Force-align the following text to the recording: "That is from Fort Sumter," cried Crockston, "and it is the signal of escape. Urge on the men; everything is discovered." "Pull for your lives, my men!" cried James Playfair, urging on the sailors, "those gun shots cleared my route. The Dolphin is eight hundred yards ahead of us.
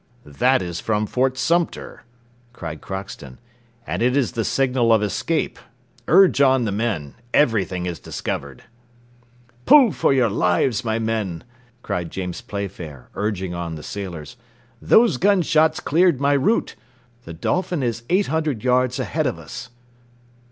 "That 0.25 0.63
is 0.63 0.79
from 0.79 1.05
Fort 1.05 1.37
Sumter," 1.37 2.05
cried 2.53 2.81
Crockston, 2.81 3.37
"and 3.85 4.01
it 4.01 4.17
is 4.17 4.31
the 4.31 4.43
signal 4.43 4.91
of 4.91 5.03
escape. 5.03 5.59
Urge 6.07 6.41
on 6.41 6.65
the 6.65 6.71
men; 6.71 7.13
everything 7.35 7.85
is 7.85 7.99
discovered." 7.99 8.63
"Pull 9.67 9.91
for 9.91 10.11
your 10.11 10.31
lives, 10.31 10.83
my 10.83 10.97
men!" 10.97 11.43
cried 11.83 12.09
James 12.09 12.41
Playfair, 12.41 13.09
urging 13.13 13.53
on 13.53 13.75
the 13.75 13.83
sailors, 13.83 14.37
"those 14.81 15.17
gun 15.17 15.43
shots 15.43 15.79
cleared 15.79 16.19
my 16.19 16.33
route. 16.33 16.73
The 17.25 17.33
Dolphin 17.33 17.83
is 17.83 18.01
eight 18.09 18.25
hundred 18.25 18.63
yards 18.63 18.97
ahead 18.97 19.27
of 19.27 19.37
us. 19.37 19.69